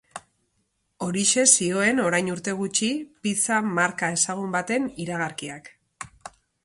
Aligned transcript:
Horixe 1.07 1.43
zioen 1.57 2.01
orain 2.05 2.31
urte 2.35 2.55
gutxi 2.61 2.89
pizza 3.27 3.59
marka 3.77 4.11
ezagun 4.17 4.57
baten 4.59 4.89
iragarkiak. 5.05 5.71